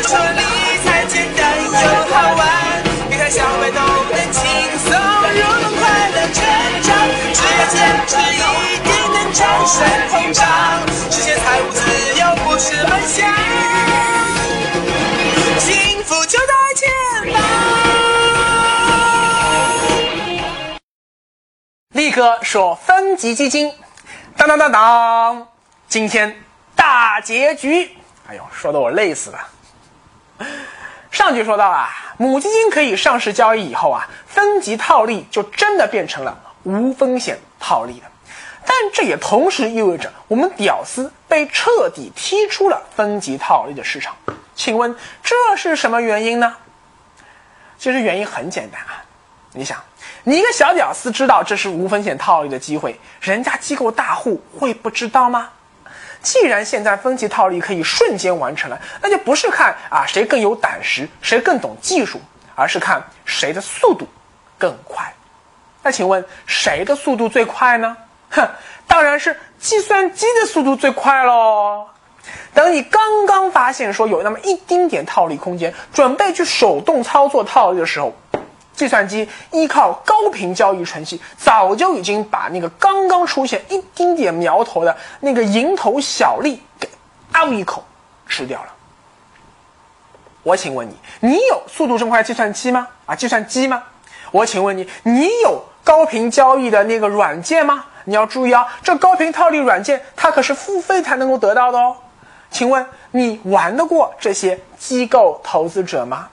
[0.00, 0.40] 的说理
[0.82, 2.40] 财简单又好玩，
[3.10, 3.78] 理财小白都
[4.10, 4.40] 能轻
[4.78, 6.40] 松入门，快乐成
[6.82, 6.88] 长，
[7.34, 7.76] 只要坚
[8.06, 8.40] 持一
[8.82, 9.76] 定能战胜
[10.08, 10.40] 通胀，
[11.10, 11.80] 实现财务自
[12.18, 13.28] 由不是梦想，
[15.58, 16.88] 幸福就在前
[17.34, 17.42] 方。
[21.92, 23.70] 力哥说分级基金，
[24.36, 25.46] 当当当当，
[25.88, 26.42] 今天
[26.74, 27.94] 大结局，
[28.28, 29.38] 哎呦，说的我累死了。
[31.10, 31.88] 上句说到啊，
[32.18, 38.06] 母基金可以上市交易以后啊，分级套利就真的变成了无风险套利了。
[38.64, 44.14] 但这也同时意味着我们屌丝被彻底踢出了分级套利的市场。
[44.54, 46.54] 请问这是什么原因呢？
[47.78, 49.02] 其实原因很简单啊，
[49.54, 49.82] 你想，
[50.24, 55.48] 你一个小屌丝知道这是无风险套利的机会，人家机构大户会不知道吗？
[56.22, 62.20] 既然现在分级套利可以瞬间完成了，那就不是看啊谁更有胆识，谁更懂技术，
[62.54, 64.06] 而是看谁的速度
[64.58, 65.12] 更快。
[65.82, 67.96] 那请问谁的速度最快呢？
[68.30, 68.46] 哼，
[68.86, 71.86] 当然是计算机的速度最快喽。
[72.52, 78.14] 等你刚刚发现说有那么一丁点套利空间，准备去手动操作套利的时候，
[78.80, 86.88] 计算机依靠高频交易程序，早就已经把那个刚刚出现一丁点苗头的那个蝇头小利给
[87.30, 87.84] 嗷一口
[88.26, 88.68] 吃掉了。
[90.42, 92.88] 我请问你，你有速度这么快的计算机吗？
[93.04, 93.82] 啊，计算机吗？
[94.30, 97.84] 我请问你，你有高频交易的那个软件吗？
[98.04, 101.94] 你要注意啊，这高频套利软件它可是付费才能够得到的哦。
[102.50, 106.30] 请问你玩得过这些机构投资者吗？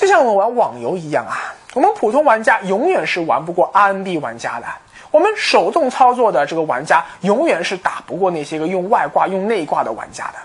[0.00, 4.66] 就像我们玩网游一样啊，我们普通玩家永远是玩不过 RNB 玩家的。
[5.10, 10.38] 我们手动操作的这个玩家永远是打不过那些个用外挂、用内挂的玩家的。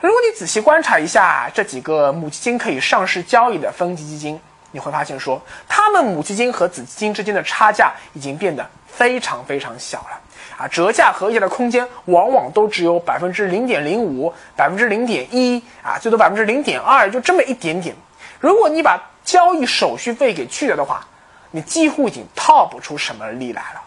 [0.00, 10.20] 如果你仔细观察一下这几个母基金可以上市交易的分级基金，你会发现说，他们母基金和子基金之间的差价已经变得非常非常小了。
[10.58, 17.94] 啊，折价和解的空间往往都只有百分之零点零五、百分之零点一啊，最多百分之零点二，就这么一点点。
[18.40, 21.06] 如果你把交易手续费给去掉的话，
[21.50, 23.82] 你几乎已经套不出什么利来了。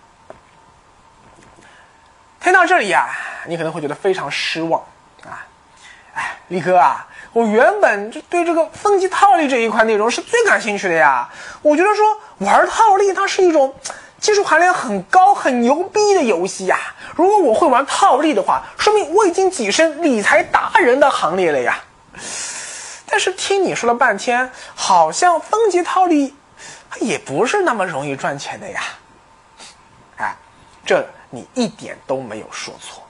[2.40, 3.08] 听到这里啊，
[3.48, 4.80] 你可能会觉得非常失望
[5.24, 5.48] 啊！
[6.14, 11.28] 哎，力哥啊，我原本就对这个分级套利这一块内容是最感兴趣的呀。
[11.64, 12.06] 我觉得说
[12.38, 13.74] 玩套利它是一种。
[14.20, 16.78] 技术含量很高、很牛逼的游戏呀！
[17.16, 21.80] 如果我会玩套利的话，说明我已经跻身理财达人的行列了呀。
[23.06, 26.34] 但是听你说了半天，好像分级套利
[27.00, 28.82] 也不是那么容易赚钱的呀。
[30.18, 30.36] 哎，
[30.86, 33.02] 这你一点都没有说错。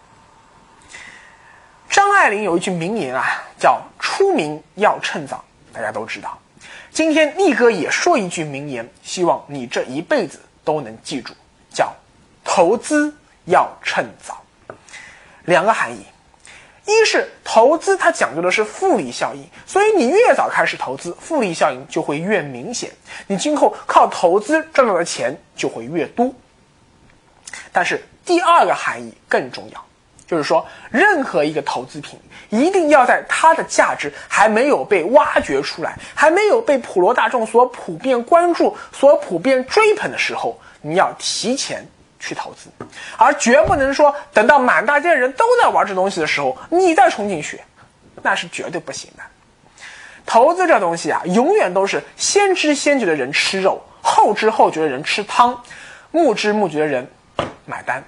[1.89, 5.43] 张爱玲有一句名言啊，叫“出名要趁早”，
[5.73, 6.37] 大家都知道。
[6.91, 10.39] 今天力哥也说一句名言，希望你这一辈子。
[10.63, 11.33] 都能记住，
[11.73, 11.93] 叫
[12.43, 13.15] 投资
[13.45, 14.43] 要趁早。
[15.45, 16.05] 两个含义，
[16.85, 22.91] 一是投资它讲究的是复利效应，所以你越早开始投资，复利效应就会越明显，
[23.27, 26.33] 你今后靠投资赚到的钱就会越多。
[27.71, 29.85] 但是第二个含义更重要，
[30.29, 32.19] 就是说任何一个投资品
[32.49, 40.59] 一定要在它的价值还没有被挖掘出来，还没有被普罗大众所普遍关注、所普遍追捧的时候。
[40.81, 41.85] 你要提前
[42.21, 42.69] 去投资，
[43.17, 47.59] 而绝不能说等到满大街的人都在玩这东西的时候，你再冲进去，
[48.21, 49.23] 那是绝对不行的。
[50.25, 55.61] 投资这东西啊，永远都是先知先觉的人吃肉，后知后觉的人吃汤，
[56.11, 57.05] 目知目觉的人
[57.65, 58.01] 买单。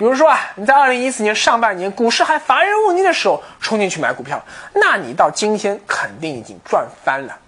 [0.00, 7.38] 比如说啊，你在二零一四年上半年股市还乏人问津的时候冲进去买股票，那你到今天肯定已经赚翻了。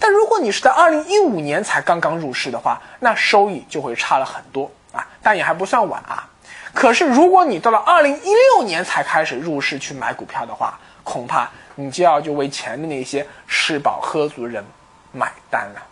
[0.00, 6.28] 但如果你是在二零一五年才刚刚入市的话，那收益就会差了很多啊，但也还不算晚啊。
[6.74, 14.64] 可是如果你到了二零一六年才开始入市去买股票的话，恐怕你就要就为前面那些吃饱喝足的人
[15.12, 15.82] 买单了。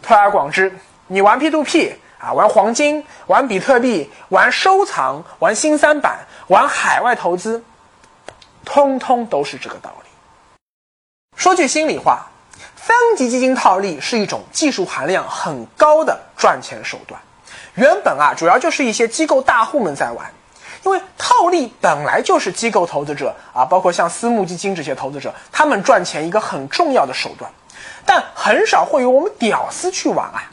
[0.00, 0.72] 推而广之，
[1.08, 7.64] 你玩 P to P 啊，玩黄金，玩比特币，玩收藏，玩新三板，玩海外投资，
[8.64, 10.10] 通通都是这个道理。
[11.36, 12.28] 说句心里话。
[12.74, 17.20] 分级基金套利是一种技术含量很高的赚钱手段。
[17.74, 20.32] 原本啊，主要就是一些机构大户们在玩，
[20.82, 27.48] 因为套利本来就是机构投资者啊，包括像私募基金这些投资者，他们赚钱一个很重要的手段。
[28.04, 30.50] 但很少会有我们屌丝去玩啊，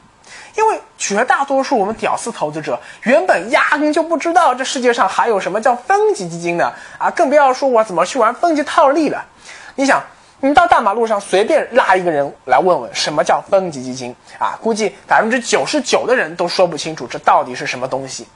[0.60, 9.26] 因为绝大多数我们屌丝投资者原本压根就不知道这世界上还有什么叫分级基金呢啊，更不要说我怎么去玩分级套利了。
[9.76, 10.04] 你想，
[10.42, 18.28] 你到大马路上随便拉一个人来问问什么叫分级基金啊，估计百分之九十九的人都说不清楚这到底是什么东西。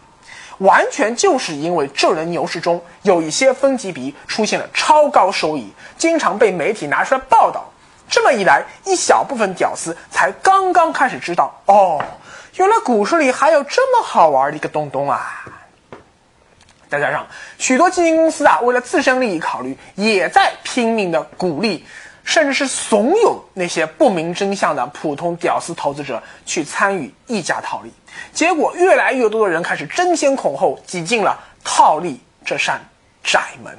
[0.59, 7.69] 完全就是因为这轮牛市中有一些分级币出现了超高收益，经常被媒体拿出来报道。
[8.09, 12.03] 这么一来，一小部分屌丝才刚刚开始知道，哦，
[12.55, 15.45] 原来股市里还有这么好玩的一个东东啊！
[16.89, 17.25] 再加上
[17.57, 21.83] 许多基金公司啊，为了自身利益考虑，也在拼命的鼓励，
[22.23, 27.91] 甚至是怂恿那些不明真相的普通屌丝投资者去参与溢价套利。
[28.31, 32.79] 结果，越来越多的人开始争先恐后挤进了套利这扇
[33.23, 33.75] 窄门。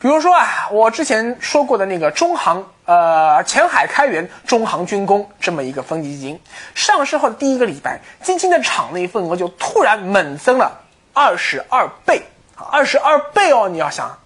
[0.00, 6.40] 比如说啊，我之前说过的那个中航，呃，前海开源中航军工这么一个分级基金，
[6.72, 12.22] 上市后的第一个礼拜，基金的场内份额就突然猛增了二十二倍，
[12.70, 13.68] 二十二倍哦！
[13.68, 14.20] 你要想，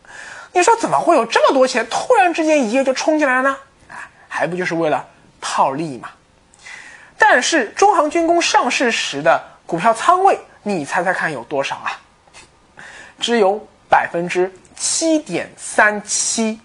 [0.53, 3.57] 你说怎么会有这么多钱突然之间一夜就冲进来了呢？
[3.89, 3.97] 啊，
[4.29, 5.07] 还不就是为了
[5.41, 6.11] 套利嘛？
[7.17, 11.97] 但是中航军工上市时的股票仓位，你猜猜看有多少啊？
[13.19, 14.53] 只有百分之。
[14.83, 16.59] 七点三七。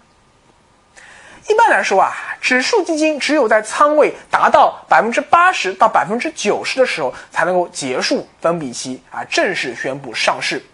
[1.47, 2.11] 一般来说啊，
[2.41, 10.65] 指数基金只有在仓位达到百分之八十到百分之九十的时候，才能够结束封闭期啊，正式宣布上市。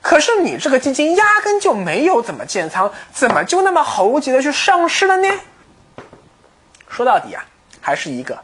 [0.00, 5.28] 可是你这个基金压根就没有怎么建仓，怎么就那么猴急的去上市了呢？
[6.88, 7.44] 说到底啊，
[7.80, 8.38] 还是一个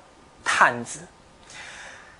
[0.44, 0.98] 探子。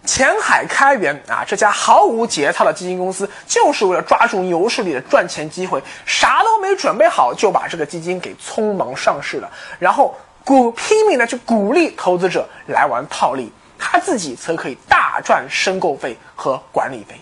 [0.07, 10.15] 前海开源啊，这家毫无节操的基金公司，就是为了抓住牛市里的赚钱机会，啥都没准备好就把这个基金给匆忙上市了，然后
[10.45, 17.19] 鼓拼命的去鼓励投资者来玩套利，他自己则可以大赚申购费和管理费。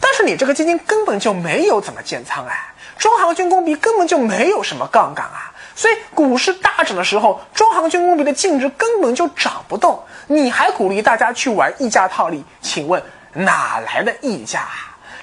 [0.00, 5.51] 但是你这个基金根本就没有怎么建仓哎，中航军工比根本就没有什么杠杆啊。
[5.74, 12.44] 所以股市大涨的时候，中航军工比的净值根本就涨不动，你还鼓励大家去玩溢价套利？
[12.60, 13.02] 请问
[13.32, 14.68] 哪来的溢价？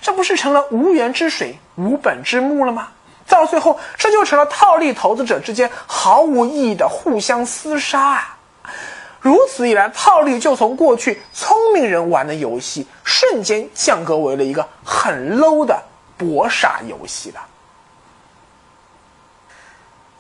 [0.02, 2.90] 这不是成了无源之水、无本之木了吗？
[3.28, 8.38] 到最后，这就成了套利投资者之间毫无意义的互相厮杀啊！
[9.20, 15.80] 如此一来，套利就从过去聪明人玩的游戏，瞬间降格为了一个很 low 的
[16.18, 17.42] 博傻游戏了。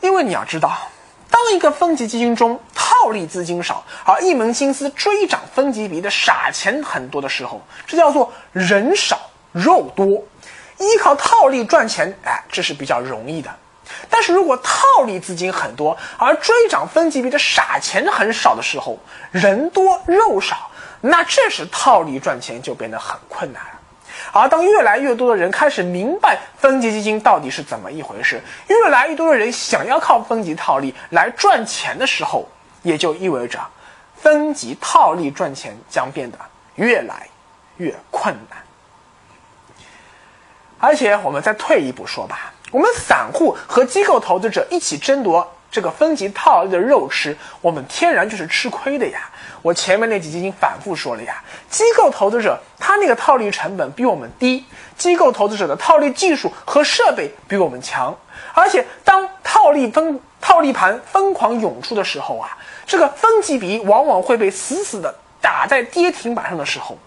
[0.02, 0.78] 因为你要知道，
[1.30, 9.20] 当一个分级基金中套利资金少，而一门心思追涨分级比的傻钱很多的时候，这叫做人少
[9.52, 10.06] 肉多，
[10.78, 13.50] 依靠套利赚钱，哎，这是比较容易的。
[14.10, 18.98] 但是如果套利资金很多，而追涨分级比的傻钱很少的时候，
[19.32, 20.70] 人多肉少，
[21.02, 23.79] 那这时套利赚钱就变得很困难了。
[24.32, 32.48] 而当越来越多的人开始明白分级基金到底是怎么一回事，越来越多的人想要靠分级套利来赚钱的时候，
[32.84, 33.60] 也就意味着
[34.16, 36.38] 分级套利赚钱将变得
[36.76, 37.28] 越来
[37.78, 38.60] 越困难。
[40.80, 45.56] 而且，我们再退一步说吧，我们散户和机构投资者一起争夺。
[45.72, 49.30] 这个分级套利的肉吃，我们天然就是吃亏的呀。
[49.62, 54.64] 我前面那几集已经反复说了呀，机构投资者他那个套利成本比我们低，
[54.98, 58.18] 机构投资者的套利技术和设备比我们强，
[58.54, 66.98] 而且当套利分套利盘疯狂涌出的时候啊，这个分级比往往会被死死的打在跌停板上的时候，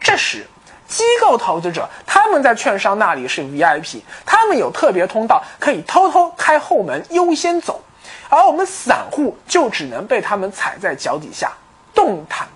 [0.00, 0.46] 这时
[0.86, 7.82] 机构投资者他们在券商那里是 VIP，他们有特别通道，可以偷偷开后门优先走。
[8.28, 11.52] 而我们散户就只能被他们踩在脚底下，
[11.94, 12.46] 动弹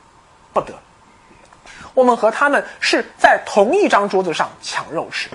[0.53, 0.75] 不得。
[1.95, 5.29] 我们和他们是在同一张桌子上抢肉吃。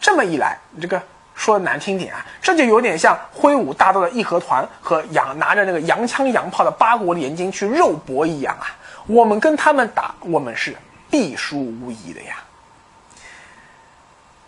[0.00, 1.00] 这么一来，你这个
[1.34, 8.66] 说的难听点啊，这就有点像挥舞大刀的义和团和洋拿着那个洋枪洋炮的八国联军去肉搏一样啊。
[9.06, 10.76] 我们跟他们打，我们是
[11.10, 12.36] 必输无疑的呀。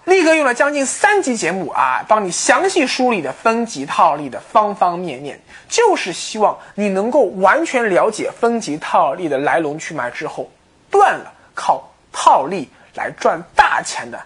[0.09, 5.38] 力哥用了将近三集节目啊，帮你详细梳理的分级套利的方方面面，
[5.69, 10.50] 就是希望你能够完全了解分级套利的来龙去脉之后，
[10.91, 14.19] 断了靠套利来赚大钱的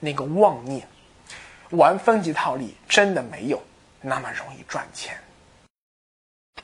[0.00, 0.88] 那个妄念。
[1.70, 3.62] 玩分级套利真的没有
[4.00, 5.14] 那么容易赚钱。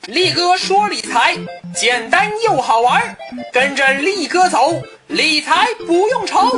[0.07, 1.35] 力哥说理财
[1.75, 3.15] 简单又好玩，
[3.53, 4.73] 跟着力哥走，
[5.07, 6.49] 理财不用愁。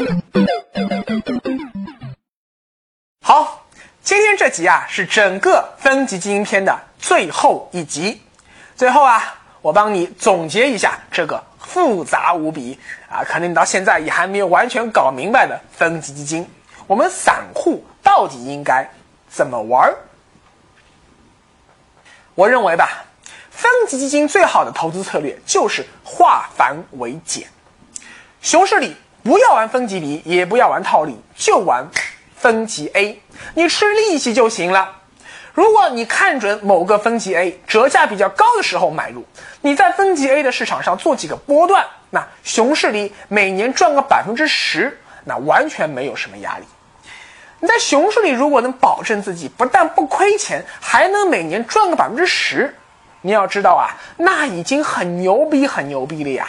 [3.37, 3.67] 好，
[4.01, 8.19] 今天这集啊是整个分级基金篇的最后一集。
[8.75, 9.71] 最后啊，我。
[9.71, 16.49] 帮你总结一下这个复杂无比啊，可能你到现在也还没有完全搞明白的分级基金，
[16.87, 18.89] 我们散户到底应该
[19.29, 19.93] 怎么玩？
[22.33, 23.05] 我认为吧，
[23.51, 27.47] 分级基金最好的投资策略就是化繁为简。
[28.41, 31.87] 熊市里不要玩分级 B，也不要玩套利，就玩
[32.37, 33.21] 分级 A，
[33.55, 34.93] 你吃利息就行了。
[35.53, 39.25] 如果你看准某个分级 A 折价比较高的时候买入，
[39.61, 46.65] 你在分级 A 的市场上做几个波段，那熊市里每年赚个百分之十，那完全没有什么压力。
[47.59, 52.75] 你在熊市里如果能保证自己不但不亏钱，还能每年赚个百分之十，
[53.21, 56.47] 你要知道啊，那已经很牛逼很牛逼了呀。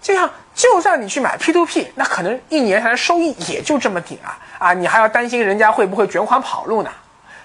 [0.00, 6.90] 就像就算你去买 P to P，那可能一年下来收益也就这么点啊啊，你还要担心人家会不会卷款跑路呢？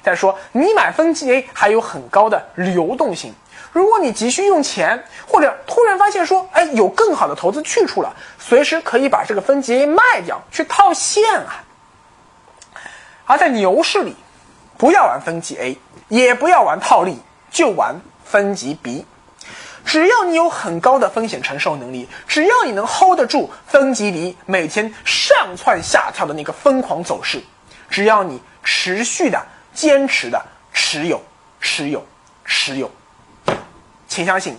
[0.02, 3.34] 再说，你买分级 A 还有很高的流动性。
[3.72, 11.62] 如果你急需用钱，或者突然发现说，哎，有更好的投资去处了，随时可以把这个分级 A 卖掉去套现啊。
[13.26, 14.16] 而在牛市里，
[14.78, 17.20] 不要玩分级 A，也不要玩套利，
[17.52, 19.06] 就玩分级 B。
[19.86, 27.42] 只要你有很高的风险承受能力，只要你能 hold 得住分级 B 每天上蹿下跳的那个疯狂走势，
[27.90, 29.46] 只要你持续的。
[29.76, 31.22] 坚持的持有，
[31.60, 32.02] 持有，
[32.46, 32.90] 持有，
[34.08, 34.56] 请相信，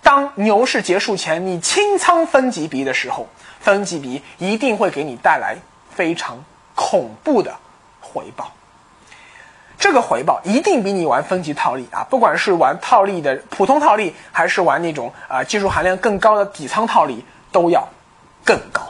[0.00, 5.56] 当牛市结束前你清仓分级 B 的时候，分级 B 一定会给你带来
[5.90, 6.44] 非常
[6.76, 7.52] 恐怖的
[8.00, 8.52] 回报。
[9.82, 17.88] 这个回报一定比你玩分级套利啊，不管是玩套利的普通套利，还是玩那种啊技术含量更高的底仓套利，都要
[18.44, 18.80] 更高。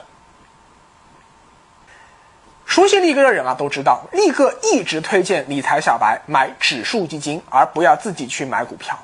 [2.67, 8.99] 熟悉力哥的人啊，都知道力哥一直推荐理财小白买指数基金，而不要自己去买股票，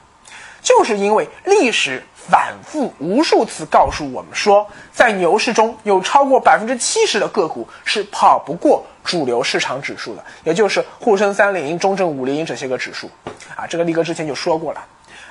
[0.60, 13.10] 就是因为历史反复无数次告诉我们说，在牛市中有超过百分之七十的个股是跑不过主流市场指数的，也就是沪深三零、中证五零这些个指数
[13.56, 13.66] 啊。
[13.66, 14.84] 这个力哥之前就说过了。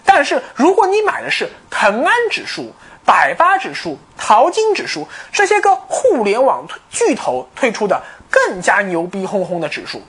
[0.03, 2.73] 但是如果你买的是腾安指数、
[3.05, 8.01] 百发指数、淘金指数这些个互联网巨头推出的。
[8.29, 10.01] 更加牛逼哄哄的指数，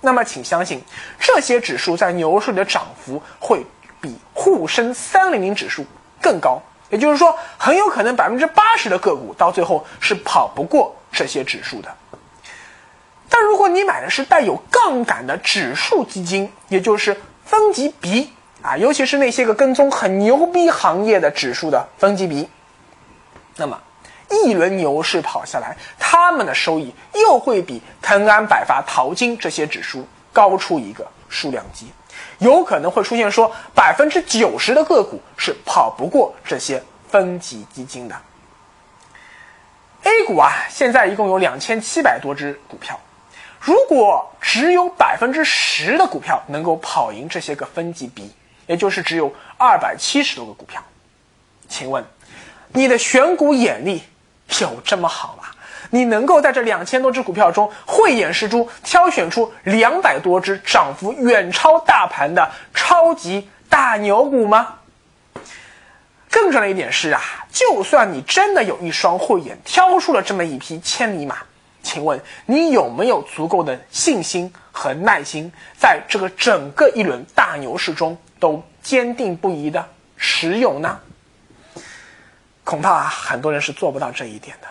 [0.00, 0.82] 那么请相信，
[1.18, 3.66] 这些指数在牛市里的涨幅会
[4.00, 5.84] 比沪深三零零指数
[6.26, 6.60] 更高。
[6.90, 11.94] 也就是说，很有可能百分之八十的个股到最后是跑不过这些指数的。
[13.28, 22.48] 但如果你买的是带有杠杆的指数基金，也就是分级 B 啊，尤其是那些个跟踪很牛逼行业的指数的分级 B，
[23.54, 23.78] 那么。
[24.28, 31.86] 一轮牛市跑下来，他们的收益又会比腾安、百发、淘金这些指数高出一个数量级，
[32.38, 38.16] 有可能会出现说百分之九十的个股是跑不过这些分级基金的。
[40.02, 43.00] A 股啊，现在一共有两千七百多只股票，
[43.60, 48.32] 如果只有百分之十的股票能够跑赢这些个分级 B，
[48.66, 50.82] 也就是只有二百七十多个股票，
[51.68, 52.04] 请问
[52.72, 54.02] 你的选股眼力？
[54.60, 55.48] 有这么好吗？
[55.96, 64.74] 你能够在这两千多只股票中慧眼识珠，挑选出两百多只涨幅远超大盘的超级大牛股吗？
[66.30, 71.38] 更重要的一点是啊，就算你真的有一双慧眼，挑出了这么一匹千里马，
[71.82, 79.88] 请问你有没有足够的信心和耐心，在这个整个一轮大牛市中都坚定不移的
[80.18, 81.00] 持有呢？
[82.64, 84.68] 恐怕很多人是做不到这一点的。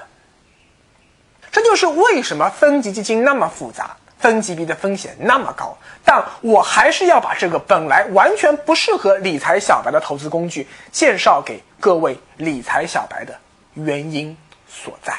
[1.55, 5.77] 这就是为什么分级基金那么复杂，分级 B 的风险那么高。
[6.03, 13.39] 但我还是要把这个本来完全不适合理财小白的投资工具介绍给各位理财小白的
[13.73, 14.35] 原因
[14.67, 15.17] 所在。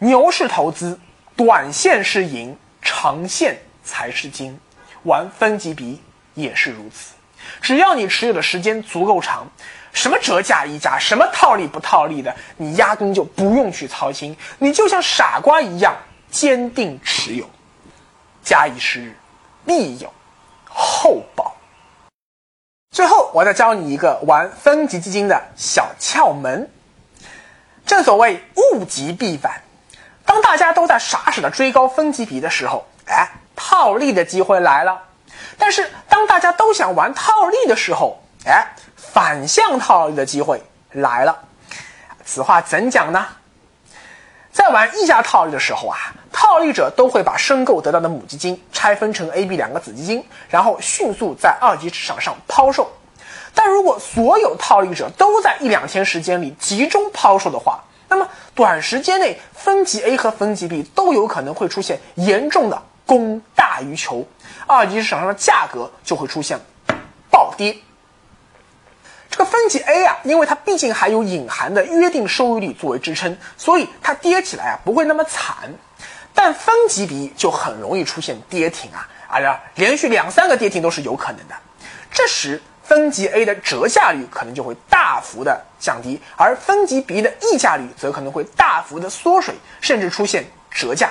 [0.00, 0.98] 牛市投资，
[1.36, 4.58] 短线是赢，长线才是金。
[5.04, 6.02] 玩分级 B
[6.34, 7.14] 也是如此，
[7.62, 9.48] 只要你持有的时间足够长。
[9.92, 15.96] 什么折价溢价，什么套利不套利的，你压根就不用去操心，你就像傻瓜一样
[16.30, 17.48] 坚定持有。
[18.42, 19.16] 假以时日，
[19.66, 20.12] 必有
[20.68, 21.56] 后报。
[22.90, 26.70] 最后，我再教你一个玩分级基金的小窍门。
[27.86, 29.62] 正所谓物极必反，
[30.24, 35.02] 当大家都在傻傻的追高分级比的时候，哎，套利的机会来了。
[35.58, 38.66] 但是当大家都想玩套利的时候，哎。
[39.12, 41.36] 反向套利的机会来了，
[42.24, 43.26] 此话怎讲呢？
[44.52, 45.98] 在玩溢价套利的时候啊，
[46.30, 52.88] 套利者都会把申购得到的母基金拆分成 A、B 两个子基金，然后迅速在二级市场上抛售。
[53.52, 64.24] 但如果所有套利者都在一两天时间里集中抛售的话，那么短时间内分级 A 和分级 B 都有可能会出现严重的供大于求，
[64.68, 66.60] 二级市场上的价格就会出现
[67.28, 67.76] 暴跌。
[69.30, 75.72] 这个分级 A 啊，因为它毕竟还有隐含的约定收益率作为支撑，所以它跌起来啊不会那么惨。
[76.34, 81.54] 但分级 B 就很容易出现跌停啊，而且连续两三个跌停都是有可能的。
[82.12, 91.10] 这时分级 A 的折价率可能就会大幅的降低，而分级 B 的溢价率则可能会大幅的缩水，甚至出现折价。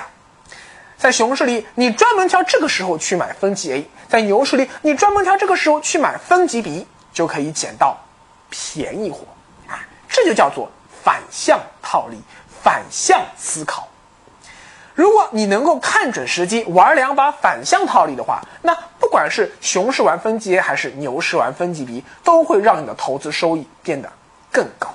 [0.98, 7.98] 在熊市里，你专门挑这个时候去买分级 A；在牛市里，你专门挑这个时候去买分级 B，就可以捡到。
[8.50, 9.20] 便宜货
[9.68, 10.68] 啊，这就叫做
[11.02, 12.20] 反向套利、
[12.62, 13.88] 反向思考。
[14.92, 24.12] 如果你能够看准时机玩两把反向套利的话，那不管是熊市玩分级 A 还是牛市玩分级 B，都会让你的投资收益变得
[24.52, 24.92] 更高。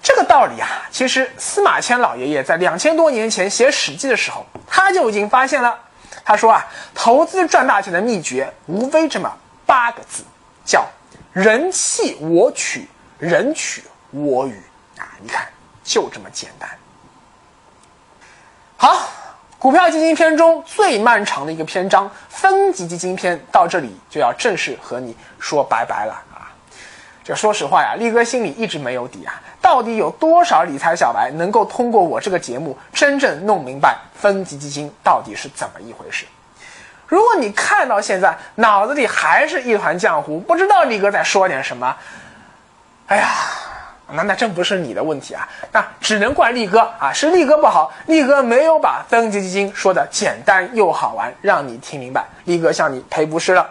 [0.00, 5.76] 这个道理啊，其实司马迁老爷爷在两千多年前写《史记》的时候，他就已经发现了。
[6.24, 9.32] 他说啊，投资赚大钱的秘诀无非这么
[9.66, 10.22] 八个字，
[10.64, 10.86] 叫。
[11.32, 12.86] 人弃我取，
[13.18, 14.54] 人取我与
[14.98, 15.08] 啊！
[15.22, 15.48] 你看，
[15.82, 16.68] 就这么简单。
[18.76, 19.08] 好，
[19.58, 26.52] 股票基金篇中最漫长的一个篇章——分级基金篇，到这里就要正式和你说拜拜了啊！
[27.24, 36.26] 这说实话呀，力哥心里一直没有底啊，到底有多少理财小白能够通过我这个节目真正弄明白分级基金到底是怎么一回事？
[37.12, 41.94] 如果你看到现在脑子里还是一团浆糊，不知道力哥在说点什么，
[43.06, 43.28] 哎呀，
[44.14, 53.68] 那那真不是你的问题啊，那只能怪力哥啊，是力哥不好，力哥没有把分级基金说的简单又好玩，让你听明白，力哥向你赔不是了。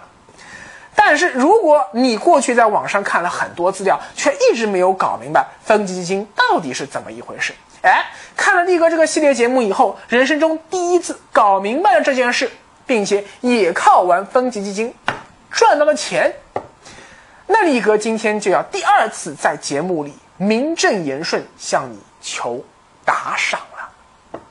[0.96, 8.06] 但是如果你过去在网上看了很多资料，却一直没有搞明白分级基金到底是怎么一回事，哎，
[8.38, 12.48] 看了力哥这个系列节目以后，人生中第一次搞明白了这件事。
[12.92, 14.94] 并且也靠玩分级基金
[15.50, 16.30] 赚到了钱，
[17.48, 22.62] 那力哥今天就要第二次在节目里名正言顺向你求
[23.06, 24.42] 打赏了。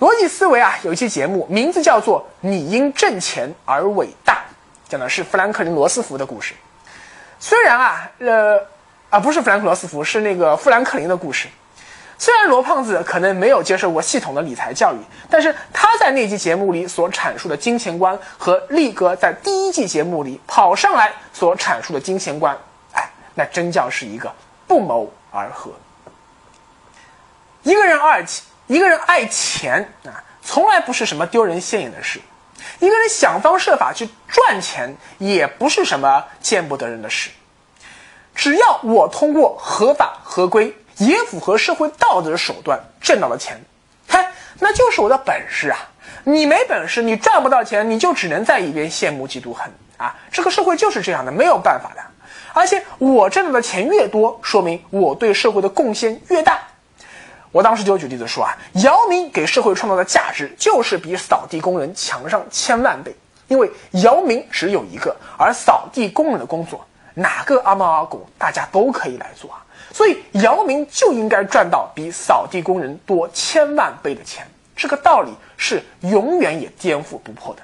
[0.00, 4.34] 逻辑思维啊，有一期节目名字叫做《你因挣钱而伟大》，
[4.90, 6.54] 讲的是富兰克林·罗斯福的故事。
[7.38, 8.60] 虽然啊，呃，
[9.10, 11.46] 啊不是富兰克·罗斯福，是那个富兰克林的故事。
[12.24, 14.96] 虽然罗胖子可能没有接受过系统的理财教育，
[15.28, 22.56] 但是他在那期节目里所阐述的金钱观和力哥在第一季节目里跑上来所阐述的金钱观，
[22.94, 24.32] 哎，那真叫是一个
[24.66, 25.70] 不谋而合。
[27.62, 32.20] 一个人爱钱，一个人爱钱啊，从来不是什么丢人现眼的事；
[32.78, 37.28] 一个人想方设法去赚钱，也不是什么见不得人的事。
[38.34, 40.74] 只要我通过合法合规。
[40.98, 43.60] 也符合社会道德的手段挣到了钱，
[44.06, 45.78] 嗨，那就是我的本事啊！
[46.24, 50.14] 你没本事，你赚不到钱，你就只能在一边羡慕嫉妒恨啊！
[50.30, 52.02] 这个社会就是这样的，没有办法的。
[52.52, 56.62] 而且我挣到的钱越多，说明我对社会的贡献越大。
[57.50, 63.14] 我当时就举例子说啊，姚明给社会创造的价值就是比扫地工人强上千万倍，
[63.48, 63.70] 因为
[64.02, 69.63] 姚明只有一个，而扫地工人的工作，哪个阿猫阿狗大家都可以来做啊。
[69.94, 77.62] 所以姚明就应该赚到比扫地工人多千万倍的钱，这个道理是永远也颠覆不破的。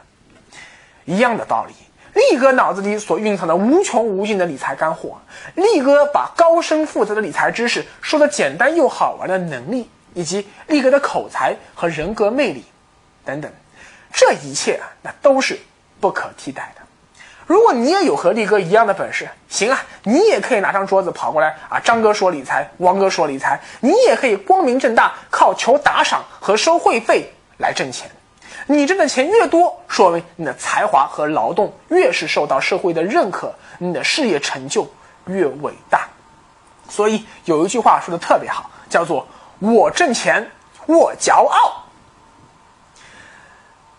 [1.07, 1.75] 一样的道理，
[2.15, 5.21] 力哥脑子里所蕴藏的无穷无尽的理财干货，
[5.57, 12.65] 力哥把高深复杂的理财知识说的简单又好玩的能力，以及力哥的口才和人格魅力，
[13.25, 13.51] 等等，
[14.13, 15.59] 这一切啊，那都是
[15.99, 16.83] 不可替代的。
[17.51, 21.81] 如果你也有和力哥一样的本事，行啊，你也可以拿张桌子跑过来啊！
[21.81, 28.09] 张哥说理财，王哥说理财，你也可以光明正大靠求打赏和收会费来挣钱。
[28.69, 34.89] 你挣的钱越多，说明你的才华和劳动越是受到社会的认可，你的事业成就
[35.27, 36.07] 越伟大。
[36.89, 39.27] 所以有一句话说的特别好，叫做
[39.59, 40.49] “我挣钱，
[40.87, 41.83] 我骄傲”。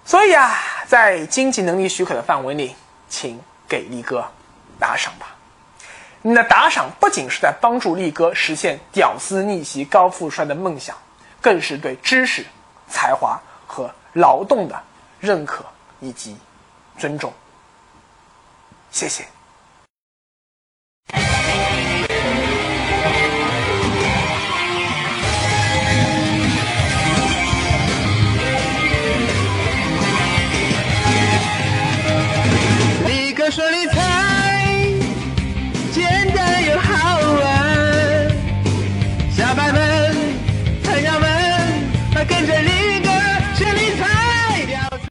[0.08, 2.74] 所以啊，在经济能力许可的范围内。
[3.12, 4.26] 请给力哥
[4.80, 5.36] 打赏吧！
[6.24, 10.96] 你的打赏不仅是在帮助力哥实现屌丝逆袭高富帅的梦想，
[11.42, 12.46] 更是对知识、
[12.88, 14.82] 才华和劳动的
[15.20, 15.66] 认可
[16.00, 16.38] 以及
[16.98, 17.34] 尊重。
[18.92, 19.26] 谢谢。